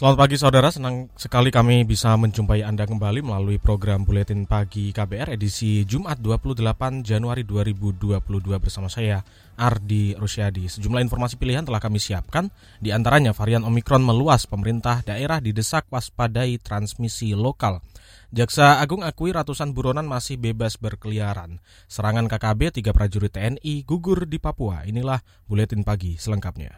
[0.00, 5.36] Selamat pagi saudara, senang sekali kami bisa menjumpai Anda kembali melalui program Buletin Pagi KBR
[5.36, 8.16] edisi Jumat 28 Januari 2022
[8.56, 9.20] bersama saya
[9.60, 10.72] Ardi Rusyadi.
[10.72, 12.48] Sejumlah informasi pilihan telah kami siapkan,
[12.80, 17.84] di antaranya varian Omikron meluas, pemerintah daerah didesak waspadai transmisi lokal.
[18.32, 21.60] Jaksa Agung akui ratusan buronan masih bebas berkeliaran.
[21.92, 24.80] Serangan KKB tiga prajurit TNI gugur di Papua.
[24.88, 26.72] Inilah Buletin Pagi selengkapnya.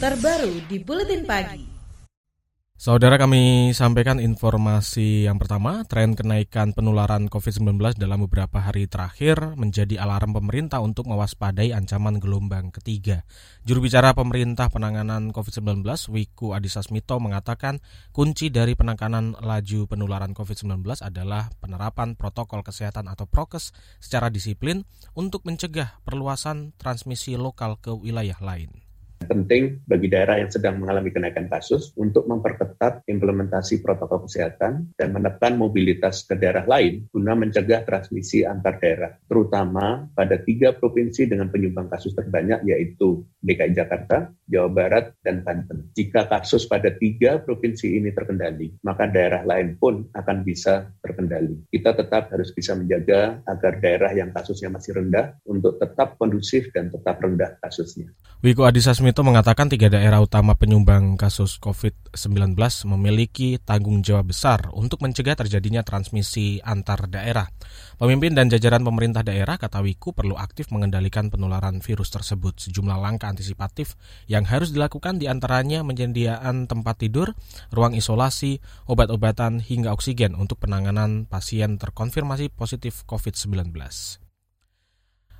[0.00, 1.73] Terbaru di Buletin Pagi.
[2.74, 10.02] Saudara kami sampaikan informasi yang pertama, tren kenaikan penularan COVID-19 dalam beberapa hari terakhir menjadi
[10.02, 13.22] alarm pemerintah untuk mewaspadai ancaman gelombang ketiga.
[13.62, 17.78] Juru bicara pemerintah penanganan COVID-19, Wiku Adhisa Smito mengatakan
[18.10, 23.70] kunci dari penanganan laju penularan COVID-19 adalah penerapan protokol kesehatan atau prokes
[24.02, 24.82] secara disiplin
[25.14, 28.83] untuk mencegah perluasan transmisi lokal ke wilayah lain
[29.26, 35.58] penting bagi daerah yang sedang mengalami kenaikan kasus untuk memperketat implementasi protokol kesehatan dan menekan
[35.58, 41.90] mobilitas ke daerah lain guna mencegah transmisi antar daerah, terutama pada tiga provinsi dengan penyumbang
[41.90, 45.92] kasus terbanyak yaitu DKI Jakarta, Jawa Barat, dan Banten.
[45.92, 51.68] Jika kasus pada tiga provinsi ini terkendali, maka daerah lain pun akan bisa terkendali.
[51.68, 56.88] Kita tetap harus bisa menjaga agar daerah yang kasusnya masih rendah untuk tetap kondusif dan
[56.88, 58.08] tetap rendah kasusnya.
[58.40, 62.56] Wiku Adhisa Smito mengatakan tiga daerah utama penyumbang kasus COVID-19
[62.96, 67.48] memiliki tanggung jawab besar untuk mencegah terjadinya transmisi antar daerah.
[68.00, 72.56] Pemimpin dan jajaran pemerintah daerah, kata Wiku, perlu aktif mengendalikan penularan virus tersebut.
[72.68, 74.00] Sejumlah langkah antisipatif
[74.30, 77.34] yang harus dilakukan di antaranya penyediaan tempat tidur,
[77.74, 84.23] ruang isolasi, obat-obatan, hingga oksigen untuk penanganan pasien terkonfirmasi positif COVID-19.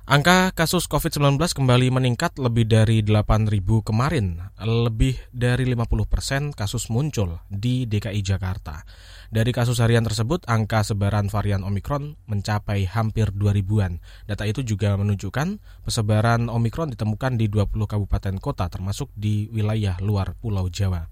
[0.05, 3.49] Angka kasus COVID-19 kembali meningkat lebih dari 8.000
[3.81, 4.37] kemarin.
[4.61, 8.85] Lebih dari 50 persen kasus muncul di DKI Jakarta.
[9.33, 13.97] Dari kasus harian tersebut, angka sebaran varian Omikron mencapai hampir 2.000-an.
[14.29, 20.37] Data itu juga menunjukkan persebaran Omikron ditemukan di 20 kabupaten kota termasuk di wilayah luar
[20.37, 21.09] Pulau Jawa.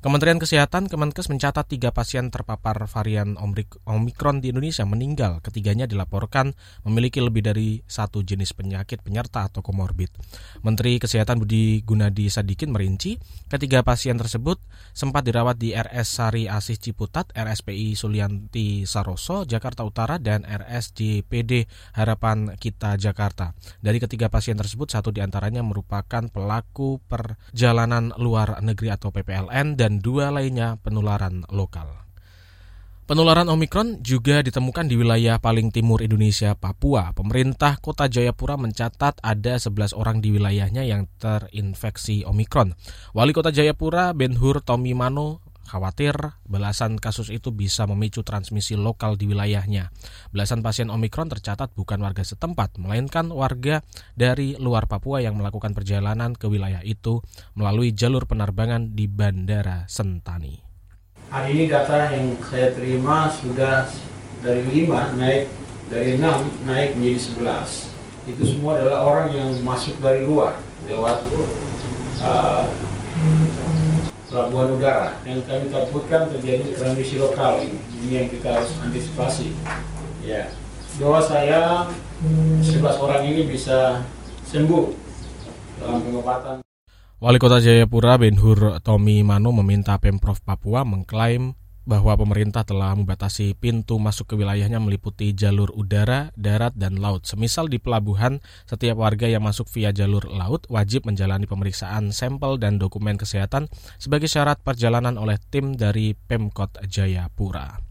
[0.00, 3.36] Kementerian Kesehatan Kemenkes mencatat tiga pasien terpapar varian
[3.84, 5.44] Omikron di Indonesia meninggal.
[5.44, 6.56] Ketiganya dilaporkan
[6.88, 10.08] memiliki lebih dari satu jenis penyakit penyerta atau komorbid.
[10.64, 13.20] Menteri Kesehatan Budi Gunadi Sadikin merinci,
[13.52, 14.56] ketiga pasien tersebut
[14.96, 22.56] sempat dirawat di RS Sari Asih Ciputat, RSPI Sulianti Saroso, Jakarta Utara, dan RSJPD Harapan
[22.56, 23.52] Kita Jakarta.
[23.84, 29.90] Dari ketiga pasien tersebut, satu di antaranya merupakan pelaku perjalanan luar negeri atau PPLN dan
[29.90, 32.09] dan dua lainnya penularan lokal.
[33.10, 37.10] Penularan Omikron juga ditemukan di wilayah paling timur Indonesia, Papua.
[37.10, 42.70] Pemerintah Kota Jayapura mencatat ada 11 orang di wilayahnya yang terinfeksi Omikron.
[43.10, 46.14] Wali Kota Jayapura, Benhur Tommy Mano, khawatir
[46.46, 49.90] belasan kasus itu bisa memicu transmisi lokal di wilayahnya.
[50.30, 53.82] Belasan pasien Omikron tercatat bukan warga setempat, melainkan warga
[54.14, 57.26] dari luar Papua yang melakukan perjalanan ke wilayah itu
[57.58, 60.69] melalui jalur penerbangan di Bandara Sentani.
[61.30, 63.86] Hari ini data yang saya terima sudah
[64.42, 65.46] dari 5 naik
[65.86, 67.38] dari 6 naik menjadi
[68.26, 68.34] 11.
[68.34, 70.58] Itu semua adalah orang yang masuk dari luar
[70.90, 71.22] lewat
[72.26, 72.66] uh,
[74.26, 75.22] pelabuhan udara.
[75.22, 77.62] Yang kami takutkan terjadi transmisi lokal.
[77.62, 79.54] Ini yang kita harus antisipasi.
[80.26, 80.50] Ya.
[80.98, 81.86] Doa saya
[82.26, 84.02] 11 orang ini bisa
[84.50, 84.98] sembuh
[85.78, 86.58] dalam pengobatan
[87.20, 91.52] Wali Kota Jayapura Benhur Tommy Mano meminta Pemprov Papua mengklaim
[91.84, 97.28] bahwa pemerintah telah membatasi pintu masuk ke wilayahnya meliputi jalur udara, darat, dan laut.
[97.28, 102.80] Semisal di pelabuhan, setiap warga yang masuk via jalur laut wajib menjalani pemeriksaan sampel dan
[102.80, 103.68] dokumen kesehatan
[104.00, 107.89] sebagai syarat perjalanan oleh tim dari Pemkot Jayapura.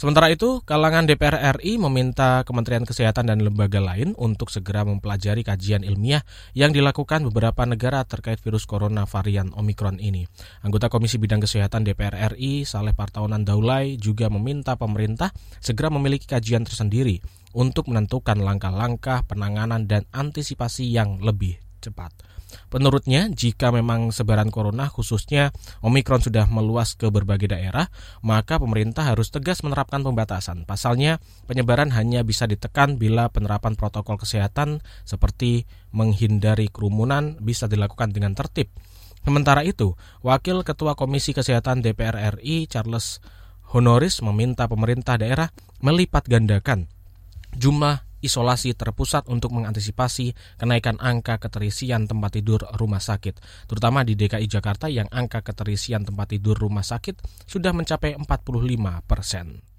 [0.00, 5.84] Sementara itu, kalangan DPR RI meminta Kementerian Kesehatan dan lembaga lain untuk segera mempelajari kajian
[5.84, 6.24] ilmiah
[6.56, 10.24] yang dilakukan beberapa negara terkait virus corona varian Omikron ini.
[10.64, 16.64] Anggota Komisi Bidang Kesehatan DPR RI, Saleh Partaunan Daulay, juga meminta pemerintah segera memiliki kajian
[16.64, 17.20] tersendiri
[17.52, 22.39] untuk menentukan langkah-langkah penanganan dan antisipasi yang lebih cepat.
[22.70, 27.88] Menurutnya, jika memang sebaran corona khususnya Omikron sudah meluas ke berbagai daerah,
[28.20, 30.68] maka pemerintah harus tegas menerapkan pembatasan.
[30.68, 31.18] Pasalnya,
[31.50, 38.70] penyebaran hanya bisa ditekan bila penerapan protokol kesehatan seperti menghindari kerumunan bisa dilakukan dengan tertib.
[39.20, 43.20] Sementara itu, Wakil Ketua Komisi Kesehatan DPR RI Charles
[43.70, 45.52] Honoris meminta pemerintah daerah
[45.84, 46.90] melipat gandakan
[47.54, 54.46] jumlah isolasi terpusat untuk mengantisipasi kenaikan angka keterisian tempat tidur rumah sakit, terutama di DKI
[54.48, 58.28] Jakarta yang angka keterisian tempat tidur rumah sakit sudah mencapai 45
[59.08, 59.69] persen.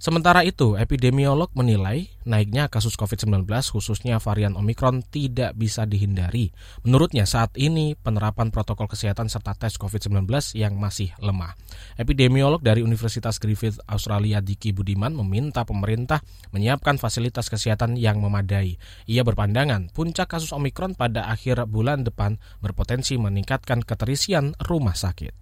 [0.00, 6.56] Sementara itu, epidemiolog menilai naiknya kasus COVID-19 khususnya varian Omikron tidak bisa dihindari.
[6.88, 10.24] Menurutnya saat ini penerapan protokol kesehatan serta tes COVID-19
[10.56, 11.52] yang masih lemah.
[12.00, 16.24] Epidemiolog dari Universitas Griffith Australia Diki Budiman meminta pemerintah
[16.56, 18.80] menyiapkan fasilitas kesehatan yang memadai.
[19.04, 25.36] Ia berpandangan puncak kasus Omikron pada akhir bulan depan berpotensi meningkatkan keterisian rumah sakit.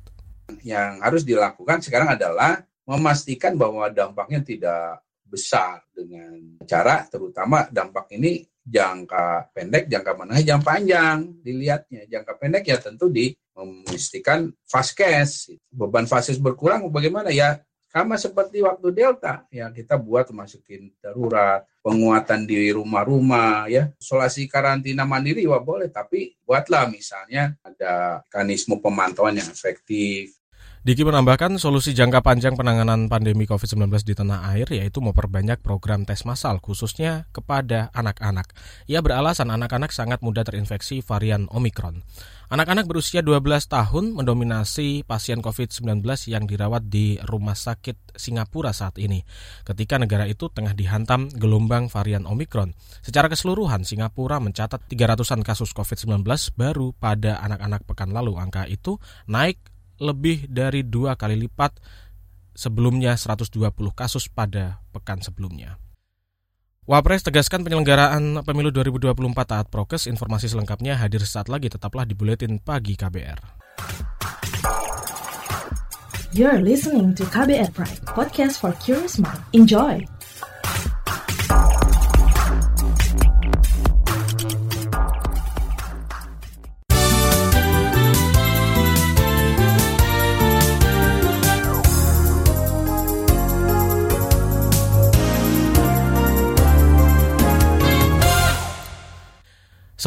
[0.67, 8.49] Yang harus dilakukan sekarang adalah memastikan bahwa dampaknya tidak besar dengan cara terutama dampak ini
[8.65, 12.09] jangka pendek, jangka menengah, jangka panjang dilihatnya.
[12.09, 15.53] Jangka pendek ya tentu di memastikan fast cash.
[15.69, 22.45] Beban fases berkurang bagaimana ya sama seperti waktu Delta ya kita buat masukin darurat, penguatan
[22.45, 29.49] di rumah-rumah ya, isolasi karantina mandiri wah boleh tapi buatlah misalnya ada mekanisme pemantauan yang
[29.49, 30.37] efektif
[30.79, 36.23] Diki menambahkan solusi jangka panjang penanganan pandemi COVID-19 di tanah air yaitu memperbanyak program tes
[36.23, 38.55] massal khususnya kepada anak-anak.
[38.87, 42.07] Ia beralasan anak-anak sangat mudah terinfeksi varian Omikron.
[42.49, 49.21] Anak-anak berusia 12 tahun mendominasi pasien COVID-19 yang dirawat di rumah sakit Singapura saat ini,
[49.69, 52.73] ketika negara itu tengah dihantam gelombang varian Omikron.
[53.05, 56.25] Secara keseluruhan, Singapura mencatat 300-an kasus COVID-19
[56.57, 58.41] baru pada anak-anak pekan lalu.
[58.41, 58.97] Angka itu
[59.29, 59.61] naik
[59.99, 61.79] lebih dari dua kali lipat
[62.59, 63.55] sebelumnya 120
[63.95, 65.79] kasus pada pekan sebelumnya.
[66.89, 69.13] Wapres tegaskan penyelenggaraan pemilu 2024
[69.45, 70.09] taat prokes.
[70.09, 73.39] Informasi selengkapnya hadir saat lagi tetaplah di Buletin Pagi KBR.
[76.33, 79.41] You're listening to KBR Pride, podcast for curious mind.
[79.53, 80.18] Enjoy!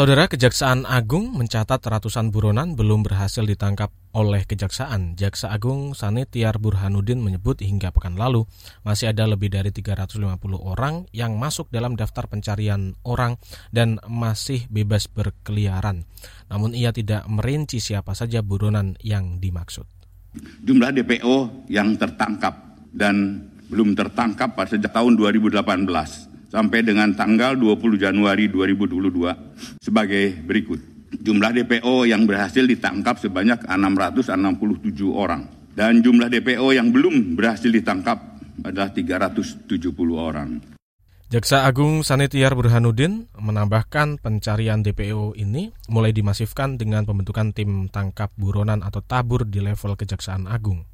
[0.02, 5.14] Saudara Kejaksaan Agung mencatat ratusan buronan belum berhasil ditangkap oleh Kejaksaan.
[5.14, 8.50] Jaksa Agung Sanitiar Burhanuddin menyebut hingga pekan lalu
[8.82, 10.26] masih ada lebih dari 350
[10.58, 13.38] orang yang masuk dalam daftar pencarian orang
[13.70, 16.10] dan masih bebas berkeliaran.
[16.50, 19.86] Namun ia tidak merinci siapa saja buronan yang dimaksud.
[20.66, 22.58] Jumlah DPO yang tertangkap
[22.90, 30.80] dan belum tertangkap pada sejak tahun 2018 sampai dengan tanggal 20 Januari 2022 sebagai berikut.
[31.12, 38.20] Jumlah DPO yang berhasil ditangkap sebanyak 667 orang dan jumlah DPO yang belum berhasil ditangkap
[38.64, 39.72] adalah 370
[40.16, 40.60] orang.
[41.32, 48.84] Jaksa Agung Sanitiar Burhanuddin menambahkan pencarian DPO ini mulai dimasifkan dengan pembentukan tim tangkap buronan
[48.84, 50.91] atau tabur di level Kejaksaan Agung.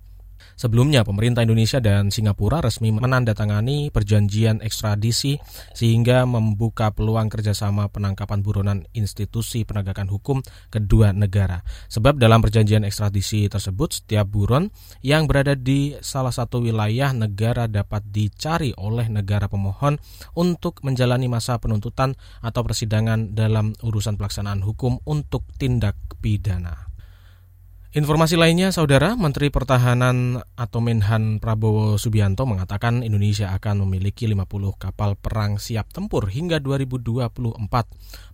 [0.57, 5.37] Sebelumnya, pemerintah Indonesia dan Singapura resmi menandatangani perjanjian ekstradisi
[5.77, 10.41] sehingga membuka peluang kerjasama penangkapan buronan institusi penegakan hukum
[10.73, 11.61] kedua negara.
[11.93, 14.73] Sebab dalam perjanjian ekstradisi tersebut, setiap buron
[15.05, 20.01] yang berada di salah satu wilayah negara dapat dicari oleh negara pemohon
[20.33, 26.86] untuk menjalani masa penuntutan atau persidangan dalam urusan pelaksanaan hukum untuk tindak pidana.
[27.95, 34.43] Informasi lainnya, Saudara Menteri Pertahanan atau Menhan Prabowo Subianto mengatakan Indonesia akan memiliki 50
[34.75, 37.31] kapal perang siap tempur hingga 2024.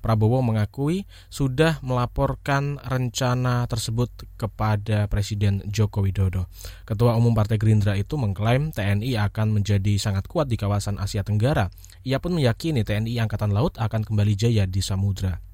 [0.01, 6.49] Prabowo mengakui sudah melaporkan rencana tersebut kepada Presiden Joko Widodo.
[6.89, 11.69] Ketua Umum Partai Gerindra itu mengklaim TNI akan menjadi sangat kuat di kawasan Asia Tenggara.
[12.01, 15.52] Ia pun meyakini TNI Angkatan Laut akan kembali jaya di samudra.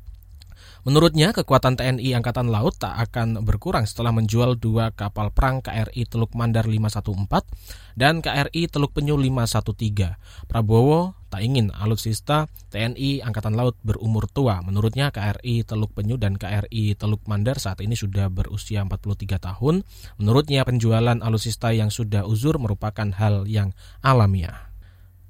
[0.88, 6.32] Menurutnya, kekuatan TNI Angkatan Laut tak akan berkurang setelah menjual dua kapal perang KRI Teluk
[6.40, 10.48] Mandar 514 dan KRI Teluk Penyu 513.
[10.48, 14.64] Prabowo tak ingin alutsista TNI Angkatan Laut berumur tua.
[14.64, 19.84] Menurutnya KRI Teluk Penyu dan KRI Teluk Mandar saat ini sudah berusia 43 tahun.
[20.16, 24.69] Menurutnya penjualan alutsista yang sudah uzur merupakan hal yang alamiah.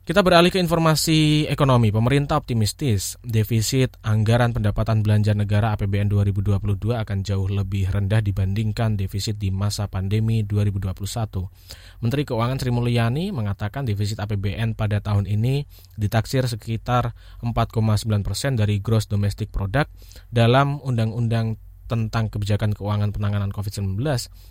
[0.10, 1.94] Kita beralih ke informasi ekonomi.
[1.94, 9.38] Pemerintah optimistis defisit anggaran pendapatan belanja negara APBN 2022 akan jauh lebih rendah dibandingkan defisit
[9.38, 12.01] di masa pandemi 2021.
[12.01, 17.13] Menteri Keuangan Sri Mulyani mengatakan defisit APBN pada tahun ini ditaksir sekitar
[17.46, 19.94] 4,9 persen dari gross domestic product
[20.34, 24.01] dalam Undang-Undang tentang kebijakan keuangan penanganan COVID-19,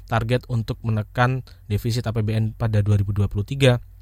[0.07, 3.98] target untuk menekan defisit APBN pada 2023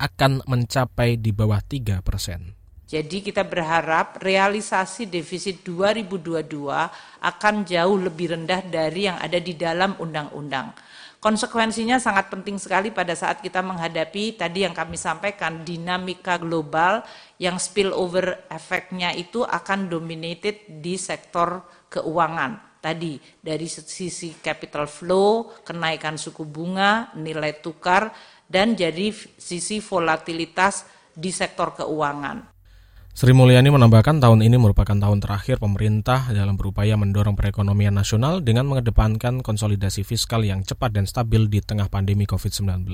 [0.00, 2.56] akan mencapai di bawah 3 persen.
[2.90, 6.42] Jadi kita berharap realisasi defisit 2022
[7.22, 10.74] akan jauh lebih rendah dari yang ada di dalam undang-undang.
[11.20, 17.04] Konsekuensinya sangat penting sekali pada saat kita menghadapi tadi yang kami sampaikan dinamika global
[17.36, 22.80] yang spillover efeknya itu akan dominated di sektor keuangan.
[22.80, 28.08] Tadi dari sisi capital flow, kenaikan suku bunga, nilai tukar,
[28.50, 32.50] dan jadi sisi volatilitas di sektor keuangan.
[33.10, 38.70] Sri Mulyani menambahkan tahun ini merupakan tahun terakhir pemerintah dalam berupaya mendorong perekonomian nasional dengan
[38.70, 42.86] mengedepankan konsolidasi fiskal yang cepat dan stabil di tengah pandemi COVID-19.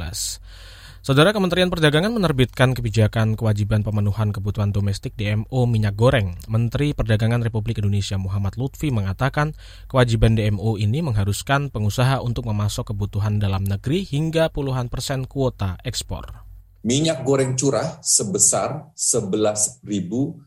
[1.06, 6.34] Saudara Kementerian Perdagangan menerbitkan kebijakan kewajiban pemenuhan kebutuhan domestik DMO minyak goreng.
[6.50, 9.54] Menteri Perdagangan Republik Indonesia Muhammad Lutfi mengatakan
[9.86, 16.42] kewajiban DMO ini mengharuskan pengusaha untuk memasok kebutuhan dalam negeri hingga puluhan persen kuota ekspor.
[16.82, 20.42] Minyak goreng curah sebesar 11.500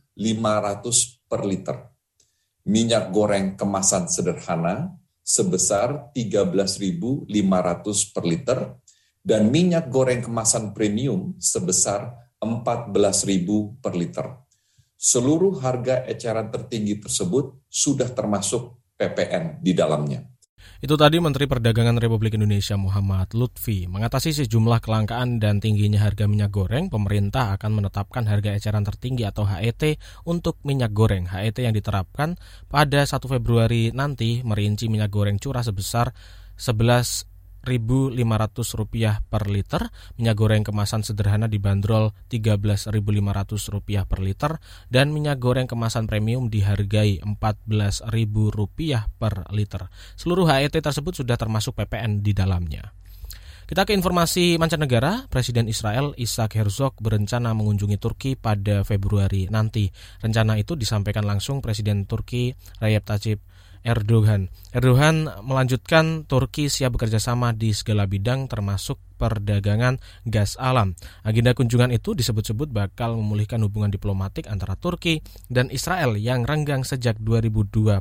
[1.24, 1.88] per liter.
[2.68, 4.92] Minyak goreng kemasan sederhana
[5.24, 7.32] sebesar 13.500
[8.12, 8.76] per liter
[9.24, 14.28] dan minyak goreng kemasan premium sebesar 14.000 per liter.
[15.00, 20.28] Seluruh harga eceran tertinggi tersebut sudah termasuk PPN di dalamnya.
[20.80, 23.88] Itu tadi Menteri Perdagangan Republik Indonesia Muhammad Lutfi.
[23.88, 29.44] Mengatasi sejumlah kelangkaan dan tingginya harga minyak goreng, pemerintah akan menetapkan harga eceran tertinggi atau
[29.44, 31.28] HET untuk minyak goreng.
[31.28, 32.40] HET yang diterapkan
[32.72, 36.16] pada 1 Februari nanti merinci minyak goreng curah sebesar
[36.60, 37.29] 11
[37.70, 44.58] Rp1.500 per liter, minyak goreng kemasan sederhana dibanderol Rp13.500 per liter,
[44.90, 49.82] dan minyak goreng kemasan premium dihargai Rp14.000 per liter.
[50.18, 52.90] Seluruh HET tersebut sudah termasuk PPN di dalamnya.
[53.70, 59.94] Kita ke informasi mancanegara, Presiden Israel Isaac Herzog berencana mengunjungi Turki pada Februari nanti.
[60.26, 62.50] Rencana itu disampaikan langsung Presiden Turki
[62.82, 63.40] Recep Tayyip
[63.84, 64.52] Erdogan.
[64.76, 70.96] Erdogan melanjutkan Turki siap bekerja sama di segala bidang termasuk perdagangan gas alam.
[71.24, 75.20] Agenda kunjungan itu disebut-sebut bakal memulihkan hubungan diplomatik antara Turki
[75.52, 78.00] dan Israel yang renggang sejak 2020.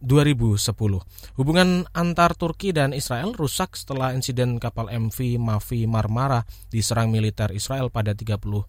[0.00, 0.56] 2010.
[1.36, 7.92] Hubungan antar Turki dan Israel rusak setelah insiden kapal MV Mavi Marmara diserang militer Israel
[7.92, 8.66] pada 31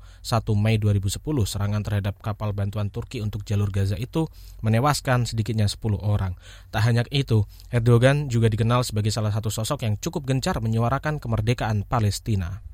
[0.55, 1.19] Mei 2010.
[1.47, 4.27] Serangan terhadap kapal bantuan Turki untuk jalur Gaza itu
[4.63, 6.39] menewaskan sedikitnya 10 orang.
[6.71, 11.83] Tak hanya itu, Erdogan juga dikenal sebagai salah satu sosok yang cukup gencar menyuarakan kemerdekaan
[11.83, 12.70] Palestina.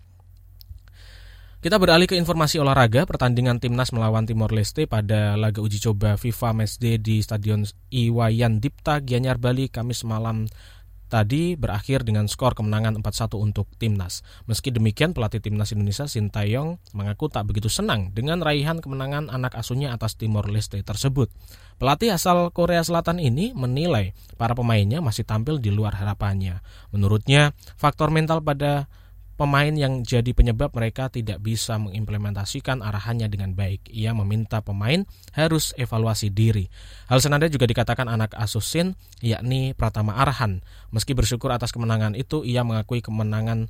[1.57, 3.09] Kita beralih ke informasi olahraga.
[3.09, 9.01] Pertandingan timnas melawan Timor Leste pada laga uji coba FIFA Matchday di Stadion Iwayan Dipta,
[9.01, 10.45] Gianyar, Bali, Kamis malam
[11.09, 14.21] tadi berakhir dengan skor kemenangan 4-1 untuk timnas.
[14.45, 19.97] Meski demikian, pelatih timnas Indonesia Sintayong mengaku tak begitu senang dengan raihan kemenangan anak asuhnya
[19.97, 21.33] atas Timor Leste tersebut.
[21.81, 26.61] Pelatih asal Korea Selatan ini menilai para pemainnya masih tampil di luar harapannya.
[26.93, 28.85] Menurutnya, faktor mental pada
[29.37, 33.85] pemain yang jadi penyebab mereka tidak bisa mengimplementasikan arahannya dengan baik.
[33.93, 35.05] Ia meminta pemain
[35.37, 36.67] harus evaluasi diri.
[37.05, 40.65] Hal senada juga dikatakan anak Asusin, yakni Pratama Arhan.
[40.89, 43.69] Meski bersyukur atas kemenangan itu, ia mengakui kemenangan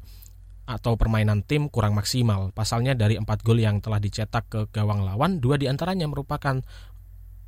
[0.67, 2.55] atau permainan tim kurang maksimal.
[2.55, 6.63] Pasalnya dari empat gol yang telah dicetak ke gawang lawan, dua di antaranya merupakan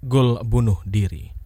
[0.03, 1.38] gol bunuh diri.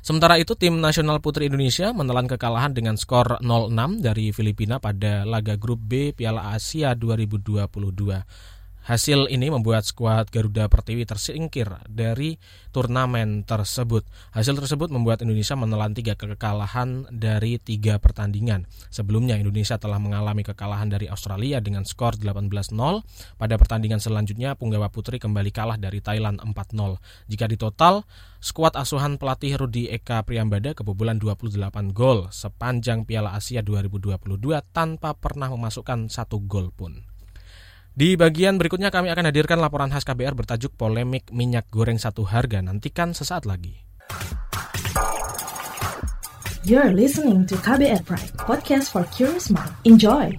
[0.00, 5.60] Sementara itu tim nasional putri Indonesia menelan kekalahan dengan skor 0-6 dari Filipina pada laga
[5.60, 8.59] grup B Piala Asia 2022.
[8.80, 12.40] Hasil ini membuat skuad Garuda Pertiwi tersingkir dari
[12.72, 14.08] turnamen tersebut.
[14.32, 18.64] Hasil tersebut membuat Indonesia menelan tiga kekalahan dari tiga pertandingan.
[18.88, 22.72] Sebelumnya Indonesia telah mengalami kekalahan dari Australia dengan skor 18-0.
[23.36, 27.28] Pada pertandingan selanjutnya Punggawa Putri kembali kalah dari Thailand 4-0.
[27.28, 28.08] Jika ditotal,
[28.40, 34.16] skuad asuhan pelatih Rudi Eka Priambada kebobolan 28 gol sepanjang Piala Asia 2022
[34.72, 37.09] tanpa pernah memasukkan satu gol pun.
[37.90, 42.62] Di bagian berikutnya kami akan hadirkan laporan khas KBR bertajuk polemik minyak goreng satu harga.
[42.62, 43.82] Nantikan sesaat lagi.
[46.62, 49.72] You're listening to KBR Pride, podcast for curious mind.
[49.88, 50.36] Enjoy!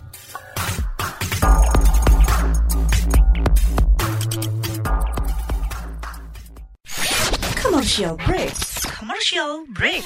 [7.57, 8.53] Commercial break.
[8.85, 10.05] Commercial break.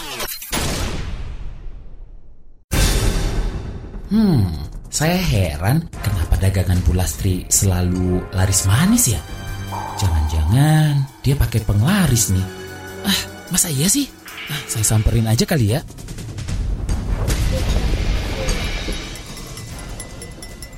[4.08, 4.55] Hmm,
[4.96, 9.20] saya heran kenapa dagangan Bu Lastri selalu laris manis ya?
[10.00, 12.48] Jangan-jangan dia pakai penglaris nih.
[13.04, 13.20] Ah,
[13.52, 14.08] masa iya sih?
[14.48, 15.84] Ah, saya samperin aja kali ya.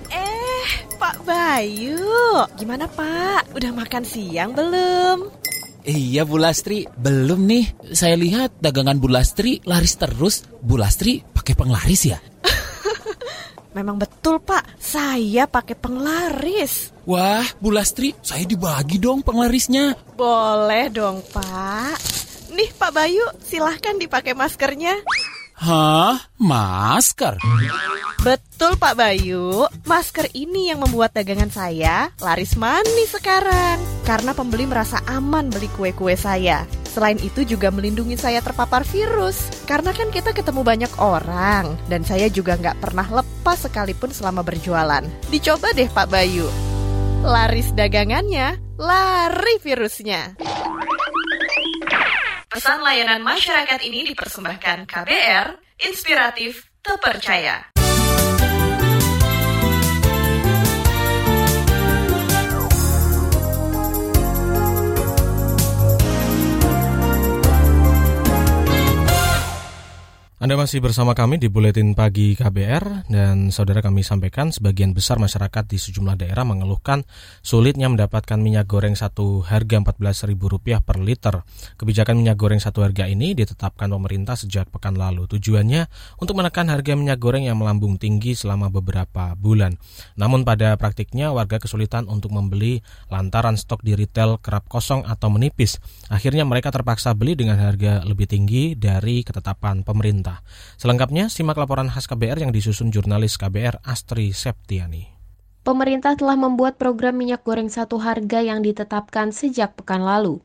[0.09, 2.09] Eh, Pak Bayu,
[2.57, 3.53] gimana Pak?
[3.53, 5.29] Udah makan siang belum?
[5.85, 7.93] Iya Bu Lastri, belum nih.
[7.93, 10.41] Saya lihat dagangan Bu Lastri laris terus.
[10.57, 12.17] Bu Lastri pakai penglaris ya?
[13.77, 16.89] Memang betul Pak, saya pakai penglaris.
[17.05, 19.93] Wah, Bu Lastri, saya dibagi dong penglarisnya.
[20.17, 21.93] Boleh dong Pak.
[22.57, 24.97] Nih Pak Bayu, silahkan dipakai maskernya.
[25.61, 26.17] Hah?
[26.41, 27.37] Masker?
[28.25, 33.77] Betul Pak Bayu, masker ini yang membuat dagangan saya laris manis sekarang.
[34.09, 36.65] Karena pembeli merasa aman beli kue-kue saya.
[36.97, 39.53] Selain itu juga melindungi saya terpapar virus.
[39.69, 41.77] Karena kan kita ketemu banyak orang.
[41.85, 45.05] Dan saya juga nggak pernah lepas sekalipun selama berjualan.
[45.29, 46.49] Dicoba deh Pak Bayu.
[47.21, 50.41] Laris dagangannya, lari virusnya.
[52.49, 55.47] Pesan layanan masyarakat ini dipersembahkan KBR,
[55.85, 57.76] inspiratif, terpercaya.
[70.37, 75.65] Anda masih bersama kami di Buletin Pagi KBR dan saudara kami sampaikan sebagian besar masyarakat
[75.65, 77.01] di sejumlah daerah mengeluhkan
[77.41, 81.41] sulitnya mendapatkan minyak goreng satu harga Rp14.000 per liter.
[81.81, 85.25] Kebijakan minyak goreng satu harga ini ditetapkan pemerintah sejak pekan lalu.
[85.25, 85.89] Tujuannya
[86.21, 89.73] untuk menekan harga minyak goreng yang melambung tinggi selama beberapa bulan.
[90.21, 95.81] Namun pada praktiknya warga kesulitan untuk membeli lantaran stok di retail kerap kosong atau menipis.
[96.13, 100.26] Akhirnya mereka terpaksa beli dengan harga lebih tinggi dari ketetapan pemerintah.
[100.81, 105.17] Selengkapnya, simak laporan khas KBR yang disusun jurnalis KBR Astri Septiani.
[105.67, 110.39] Pemerintah telah membuat program minyak goreng satu harga yang ditetapkan sejak pekan lalu.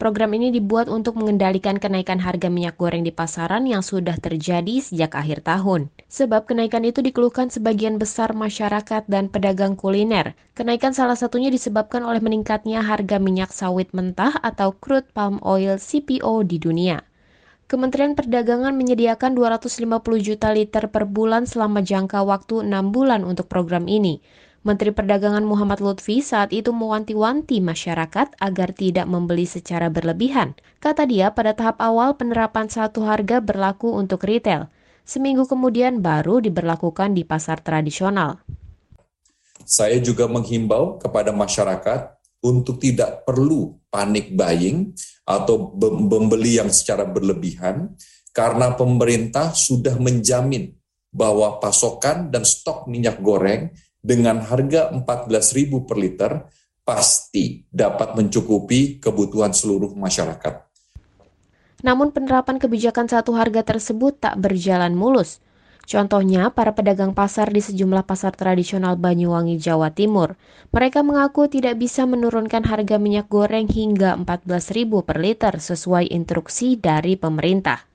[0.00, 5.12] Program ini dibuat untuk mengendalikan kenaikan harga minyak goreng di pasaran yang sudah terjadi sejak
[5.12, 5.92] akhir tahun.
[6.08, 10.32] Sebab kenaikan itu dikeluhkan sebagian besar masyarakat dan pedagang kuliner.
[10.56, 16.48] Kenaikan salah satunya disebabkan oleh meningkatnya harga minyak sawit mentah atau crude palm oil CPO
[16.48, 17.09] di dunia.
[17.70, 23.86] Kementerian Perdagangan menyediakan 250 juta liter per bulan selama jangka waktu 6 bulan untuk program
[23.86, 24.18] ini.
[24.66, 30.58] Menteri Perdagangan Muhammad Lutfi saat itu mewanti-wanti masyarakat agar tidak membeli secara berlebihan.
[30.82, 34.66] Kata dia, pada tahap awal penerapan satu harga berlaku untuk retail.
[35.06, 38.42] Seminggu kemudian baru diberlakukan di pasar tradisional.
[39.62, 44.96] Saya juga menghimbau kepada masyarakat untuk tidak perlu panik buying
[45.28, 45.76] atau
[46.08, 47.92] membeli yang secara berlebihan
[48.30, 50.72] karena pemerintah sudah menjamin
[51.10, 56.32] bahwa pasokan dan stok minyak goreng dengan harga 14.000 per liter
[56.86, 60.70] pasti dapat mencukupi kebutuhan seluruh masyarakat.
[61.80, 65.40] Namun penerapan kebijakan satu harga tersebut tak berjalan mulus.
[65.90, 70.38] Contohnya, para pedagang pasar di sejumlah pasar tradisional Banyuwangi, Jawa Timur.
[70.70, 77.18] Mereka mengaku tidak bisa menurunkan harga minyak goreng hingga 14.000 per liter sesuai instruksi dari
[77.18, 77.90] pemerintah.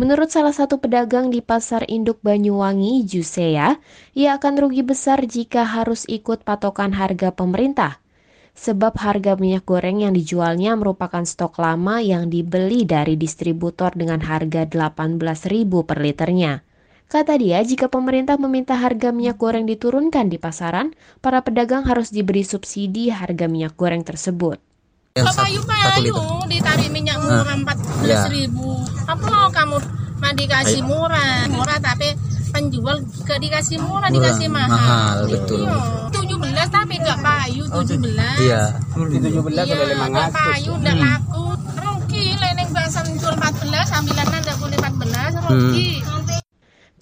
[0.00, 3.76] Menurut salah satu pedagang di Pasar Induk Banyuwangi, Jusea,
[4.16, 8.00] ia akan rugi besar jika harus ikut patokan harga pemerintah.
[8.56, 14.64] Sebab harga minyak goreng yang dijualnya merupakan stok lama yang dibeli dari distributor dengan harga
[14.64, 16.64] 18.000 per liternya.
[17.04, 22.42] Kata dia, jika pemerintah meminta harga minyak goreng diturunkan di pasaran, para pedagang harus diberi
[22.42, 24.58] subsidi harga minyak goreng tersebut.
[25.14, 26.18] Payu-payu
[26.50, 28.82] ditarik minyak murah empat belas ribu.
[29.06, 29.78] Apa kamu
[30.18, 32.18] mau dikasih murah, murah tapi
[32.50, 34.74] penjual gak dikasih murah, dikasih mahal.
[34.74, 35.70] Mahal, betul.
[36.10, 38.38] Tujuh belas tapi gak payu tujuh belas.
[38.42, 38.62] Iya.
[38.90, 41.46] Tujuh belas iya, gak payu, udah laku.
[41.78, 46.02] Rugi, leneng bahasa jual empat belas, sambilan ada boleh empat belas, rugi.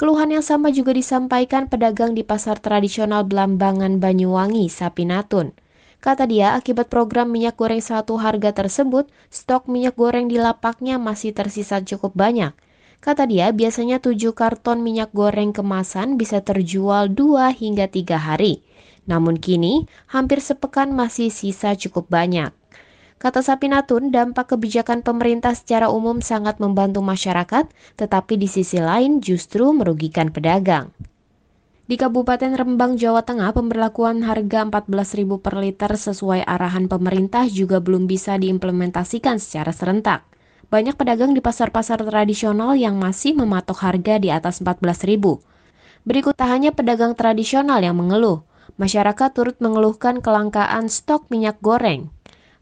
[0.02, 5.54] Keluhan yang sama juga disampaikan pedagang di pasar tradisional Belambangan Banyuwangi, Sapinatun.
[6.02, 11.30] Kata dia, akibat program minyak goreng satu harga tersebut, stok minyak goreng di lapaknya masih
[11.30, 12.50] tersisa cukup banyak.
[12.98, 18.66] Kata dia, biasanya 7 karton minyak goreng kemasan bisa terjual 2 hingga 3 hari.
[19.06, 22.50] Namun kini, hampir sepekan masih sisa cukup banyak.
[23.22, 29.70] Kata Sapinatun, dampak kebijakan pemerintah secara umum sangat membantu masyarakat, tetapi di sisi lain justru
[29.70, 30.90] merugikan pedagang.
[31.86, 38.10] Di Kabupaten Rembang, Jawa Tengah, pemberlakuan harga 14.000 per liter sesuai arahan pemerintah juga belum
[38.10, 40.26] bisa diimplementasikan secara serentak.
[40.66, 45.22] Banyak pedagang di pasar-pasar tradisional yang masih mematok harga di atas 14.000.
[46.02, 48.42] Berikut hanya pedagang tradisional yang mengeluh,
[48.82, 52.10] masyarakat turut mengeluhkan kelangkaan stok minyak goreng.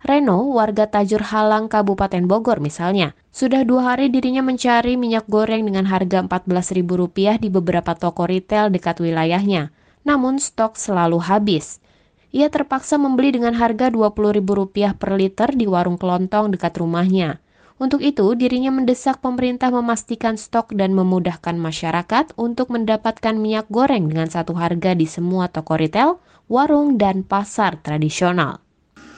[0.01, 5.85] Reno, warga Tajur Halang, Kabupaten Bogor misalnya, sudah dua hari dirinya mencari minyak goreng dengan
[5.85, 9.69] harga Rp14.000 di beberapa toko retail dekat wilayahnya.
[10.09, 11.85] Namun stok selalu habis.
[12.33, 17.37] Ia terpaksa membeli dengan harga Rp20.000 per liter di warung kelontong dekat rumahnya.
[17.77, 24.33] Untuk itu, dirinya mendesak pemerintah memastikan stok dan memudahkan masyarakat untuk mendapatkan minyak goreng dengan
[24.33, 26.17] satu harga di semua toko retail,
[26.49, 28.65] warung, dan pasar tradisional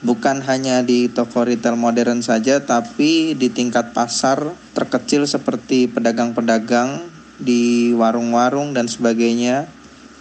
[0.03, 7.07] bukan hanya di toko retail modern saja tapi di tingkat pasar terkecil seperti pedagang-pedagang
[7.39, 9.65] di warung-warung dan sebagainya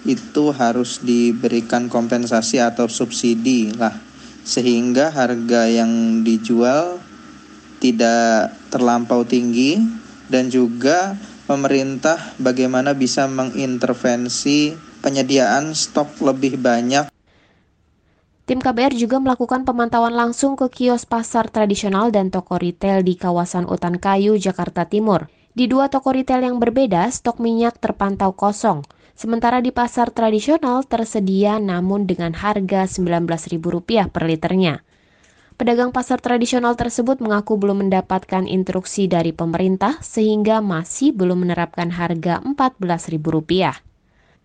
[0.02, 3.94] itu harus diberikan kompensasi atau subsidi lah.
[4.42, 6.98] Sehingga harga yang dijual
[7.78, 9.78] tidak terlampau tinggi
[10.26, 11.14] dan juga
[11.46, 17.11] pemerintah bagaimana bisa mengintervensi penyediaan stok lebih banyak
[18.42, 23.70] Tim KBR juga melakukan pemantauan langsung ke kios pasar tradisional dan toko retail di kawasan
[23.70, 25.30] Utan Kayu, Jakarta Timur.
[25.54, 28.82] Di dua toko retail yang berbeda, stok minyak terpantau kosong.
[29.14, 34.82] Sementara di pasar tradisional tersedia namun dengan harga Rp19.000 per liternya.
[35.54, 42.42] Pedagang pasar tradisional tersebut mengaku belum mendapatkan instruksi dari pemerintah sehingga masih belum menerapkan harga
[42.42, 43.91] Rp14.000.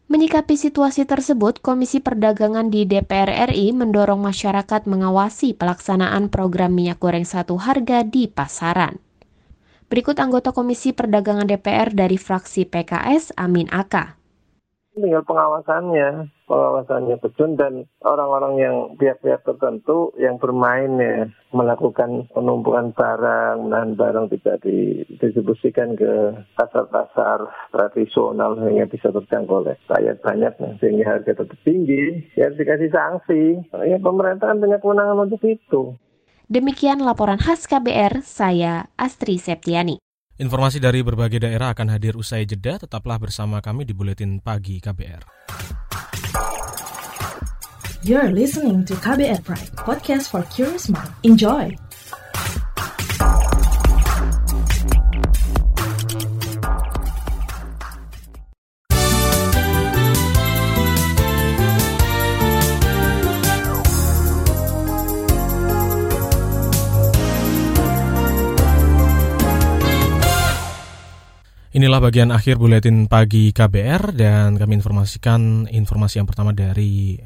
[0.08, 7.28] Menyikapi situasi tersebut, Komisi Perdagangan di DPR RI mendorong masyarakat mengawasi pelaksanaan program minyak goreng
[7.28, 9.00] satu harga di pasaran.
[9.91, 14.16] Berikut anggota Komisi Perdagangan DPR dari fraksi PKS, Amin Aka
[14.97, 23.71] tinggal pengawasannya, pengawasannya betul dan orang-orang yang pihak-pihak tertentu yang bermain ya melakukan penumpukan barang
[23.71, 31.05] dan barang tidak didistribusikan ke pasar-pasar tradisional sehingga bisa terjangkau oleh rakyat banyak nah, sehingga
[31.17, 33.43] harga tetap tinggi ya dikasih sanksi
[33.88, 35.95] ya pemerintah kan punya kewenangan untuk itu.
[36.47, 40.07] Demikian laporan khas KBR, saya Astri Septiani.
[40.38, 42.78] Informasi dari berbagai daerah akan hadir usai jeda.
[42.78, 45.26] Tetaplah bersama kami di Buletin Pagi KBR.
[48.06, 51.10] You're listening to KBR Pride, podcast for curious mind.
[51.26, 51.87] Enjoy!
[71.77, 77.21] Inilah bagian akhir buletin pagi KBR dan kami informasikan informasi yang pertama dari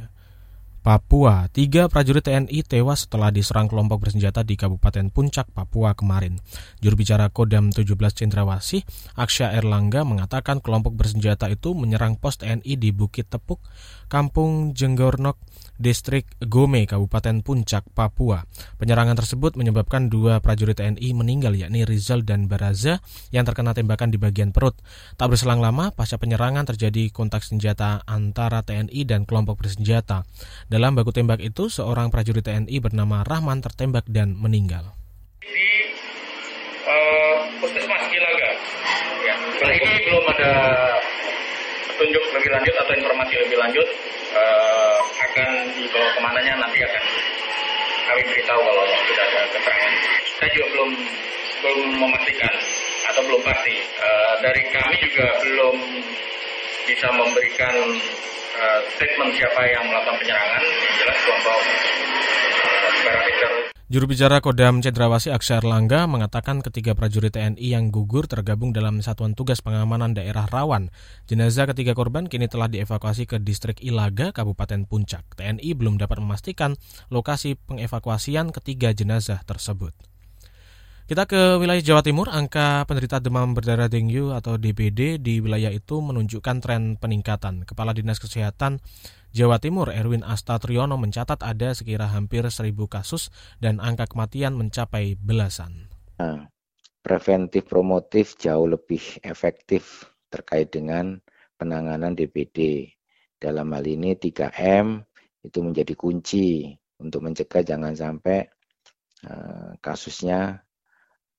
[0.84, 1.48] Papua.
[1.48, 6.36] Tiga prajurit TNI tewas setelah diserang kelompok bersenjata di Kabupaten Puncak, Papua kemarin.
[6.84, 8.84] Juru bicara Kodam 17 Cendrawasih,
[9.16, 13.64] Aksya Erlangga mengatakan kelompok bersenjata itu menyerang pos TNI di Bukit Tepuk,
[14.12, 15.40] Kampung Jenggornok,
[15.82, 18.46] Distrik Gome, Kabupaten Puncak, Papua.
[18.78, 23.02] Penyerangan tersebut menyebabkan dua prajurit TNI meninggal yakni Rizal dan Baraza
[23.34, 24.78] yang terkena tembakan di bagian perut.
[25.18, 30.22] Tak berselang lama, pasca penyerangan terjadi kontak senjata antara TNI dan kelompok bersenjata.
[30.70, 34.94] Dalam baku tembak itu, seorang prajurit TNI bernama Rahman tertembak dan meninggal.
[36.86, 38.54] Uh, Puskesmas ya.
[39.62, 40.52] Ini belum ada
[42.02, 43.88] petunjuk lebih lanjut atau informasi lebih lanjut
[44.34, 47.04] uh, akan dibawa ke mananya nanti akan
[48.10, 49.94] kami beritahu kalau sudah ada keterangan.
[50.42, 50.90] Saya juga belum
[51.62, 52.54] belum memastikan
[53.06, 53.86] atau belum pasti.
[54.02, 55.78] Uh, dari kami juga belum
[56.90, 57.76] bisa memberikan
[58.58, 60.64] uh, statement siapa yang melakukan penyerangan.
[60.98, 61.60] Jelas kelompok
[62.66, 69.04] uh, Juru bicara Kodam Cendrawasi Aksar Langga mengatakan ketiga prajurit TNI yang gugur tergabung dalam
[69.04, 70.96] Satuan Tugas Pengamanan Daerah Rawan.
[71.28, 75.36] Jenazah ketiga korban kini telah dievakuasi ke distrik Ilaga, Kabupaten Puncak.
[75.36, 76.80] TNI belum dapat memastikan
[77.12, 79.92] lokasi pengevakuasian ketiga jenazah tersebut.
[81.12, 86.00] Kita ke wilayah Jawa Timur, angka penderita demam berdarah dengue atau DBD di wilayah itu
[86.00, 87.68] menunjukkan tren peningkatan.
[87.68, 88.80] Kepala Dinas Kesehatan
[89.36, 93.28] Jawa Timur Erwin Astatriono mencatat ada sekira hampir seribu kasus
[93.60, 95.92] dan angka kematian mencapai belasan.
[96.16, 96.48] Nah,
[97.04, 101.20] preventif promotif jauh lebih efektif terkait dengan
[101.60, 102.88] penanganan DBD.
[103.36, 105.04] Dalam hal ini 3M
[105.44, 106.72] itu menjadi kunci
[107.04, 108.48] untuk mencegah jangan sampai
[109.28, 110.64] uh, kasusnya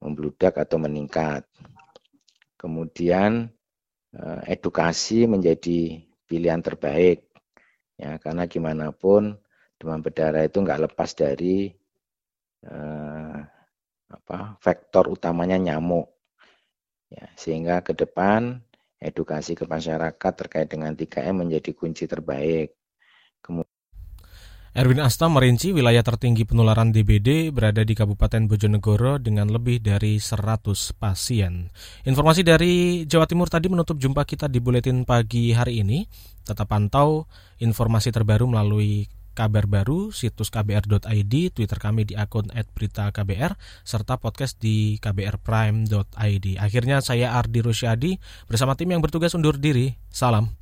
[0.03, 1.47] membludak atau meningkat.
[2.59, 3.47] Kemudian
[4.19, 7.31] uh, edukasi menjadi pilihan terbaik
[7.95, 8.19] ya.
[8.19, 9.39] Karena gimana pun
[9.79, 11.67] demam berdarah itu nggak lepas dari
[12.63, 13.39] eh,
[14.07, 16.07] apa faktor utamanya nyamuk
[17.11, 17.27] ya.
[17.35, 18.63] Sehingga ke depan
[19.03, 22.79] edukasi ke masyarakat terkait dengan 3M menjadi kunci terbaik
[24.73, 30.97] Erwin Asta merinci wilayah tertinggi penularan DBD berada di Kabupaten Bojonegoro dengan lebih dari 100
[30.97, 31.69] pasien.
[32.09, 36.09] Informasi dari Jawa Timur tadi menutup jumpa kita di Buletin Pagi hari ini.
[36.41, 37.29] Tetap pantau
[37.61, 43.53] informasi terbaru melalui kabar baru, situs kbr.id, Twitter kami di akun @beritaKBR,
[43.85, 46.47] serta podcast di kbrprime.id.
[46.57, 48.17] Akhirnya saya Ardi Rusyadi
[48.49, 50.01] bersama tim yang bertugas undur diri.
[50.09, 50.62] Salam.